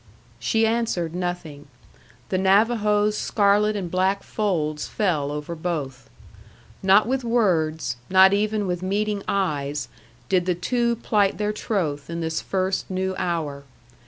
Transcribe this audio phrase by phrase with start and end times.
[0.39, 1.67] She answered nothing.
[2.29, 6.09] The Navajo's scarlet and black folds fell over both.
[6.81, 9.89] Not with words, not even with meeting eyes,
[10.27, 13.63] did the two plight their troth in this first new hour.